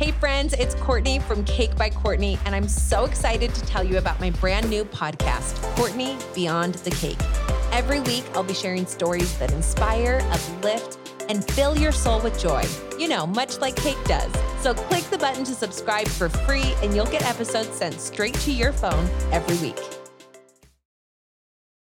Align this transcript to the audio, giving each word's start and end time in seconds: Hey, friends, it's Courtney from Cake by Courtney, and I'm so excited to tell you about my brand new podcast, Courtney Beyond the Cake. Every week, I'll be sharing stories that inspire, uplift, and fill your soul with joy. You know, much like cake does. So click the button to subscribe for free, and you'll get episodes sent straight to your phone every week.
Hey, 0.00 0.12
friends, 0.12 0.54
it's 0.54 0.74
Courtney 0.76 1.18
from 1.18 1.44
Cake 1.44 1.76
by 1.76 1.90
Courtney, 1.90 2.38
and 2.46 2.54
I'm 2.54 2.68
so 2.68 3.04
excited 3.04 3.54
to 3.54 3.60
tell 3.66 3.84
you 3.84 3.98
about 3.98 4.18
my 4.18 4.30
brand 4.30 4.70
new 4.70 4.82
podcast, 4.82 5.60
Courtney 5.76 6.16
Beyond 6.34 6.76
the 6.76 6.90
Cake. 6.90 7.18
Every 7.70 8.00
week, 8.00 8.24
I'll 8.32 8.42
be 8.42 8.54
sharing 8.54 8.86
stories 8.86 9.36
that 9.36 9.52
inspire, 9.52 10.22
uplift, 10.30 10.96
and 11.28 11.46
fill 11.50 11.76
your 11.76 11.92
soul 11.92 12.18
with 12.22 12.40
joy. 12.40 12.64
You 12.98 13.08
know, 13.08 13.26
much 13.26 13.58
like 13.58 13.76
cake 13.76 14.02
does. 14.04 14.32
So 14.62 14.72
click 14.72 15.04
the 15.10 15.18
button 15.18 15.44
to 15.44 15.52
subscribe 15.52 16.08
for 16.08 16.30
free, 16.30 16.72
and 16.82 16.96
you'll 16.96 17.04
get 17.04 17.22
episodes 17.28 17.68
sent 17.68 18.00
straight 18.00 18.36
to 18.36 18.52
your 18.52 18.72
phone 18.72 19.06
every 19.32 19.58
week. 19.58 19.99